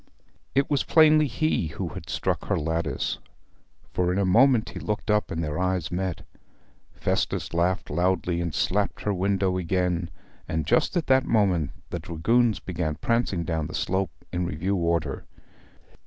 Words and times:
It 0.55 0.67
was 0.67 0.83
plainly 0.83 1.27
he 1.27 1.67
who 1.67 1.89
had 1.89 2.09
struck 2.09 2.45
her 2.45 2.57
lattice, 2.57 3.19
for 3.93 4.11
in 4.11 4.17
a 4.17 4.25
moment 4.25 4.69
he 4.69 4.79
looked 4.79 5.11
up, 5.11 5.29
and 5.29 5.43
their 5.43 5.59
eyes 5.59 5.91
met. 5.91 6.25
Festus 6.91 7.53
laughed 7.53 7.87
loudly, 7.91 8.41
and 8.41 8.51
slapped 8.51 9.01
her 9.03 9.13
window 9.13 9.59
again; 9.59 10.09
and 10.47 10.65
just 10.65 10.97
at 10.97 11.05
that 11.05 11.25
moment 11.27 11.69
the 11.91 11.99
dragoons 11.99 12.59
began 12.59 12.95
prancing 12.95 13.43
down 13.43 13.67
the 13.67 13.75
slope 13.75 14.25
in 14.33 14.43
review 14.43 14.75
order. 14.75 15.23